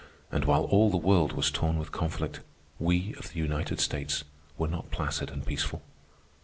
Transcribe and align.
And 0.31 0.45
while 0.45 0.63
all 0.63 0.89
the 0.89 0.97
world 0.97 1.33
was 1.33 1.51
torn 1.51 1.77
with 1.77 1.91
conflict, 1.91 2.39
we 2.79 3.13
of 3.19 3.31
the 3.33 3.37
United 3.37 3.79
States 3.79 4.23
were 4.57 4.67
not 4.67 4.89
placid 4.89 5.29
and 5.29 5.45
peaceful. 5.45 5.83